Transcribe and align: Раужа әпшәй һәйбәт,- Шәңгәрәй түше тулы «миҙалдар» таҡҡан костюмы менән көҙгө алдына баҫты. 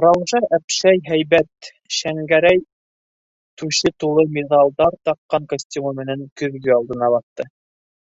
Раужа 0.00 0.40
әпшәй 0.58 1.00
һәйбәт,- 1.08 1.70
Шәңгәрәй 1.96 2.62
түше 3.64 3.92
тулы 4.04 4.26
«миҙалдар» 4.38 4.98
таҡҡан 5.10 5.50
костюмы 5.54 5.96
менән 6.04 6.26
көҙгө 6.44 6.76
алдына 6.80 7.12
баҫты. 7.18 7.54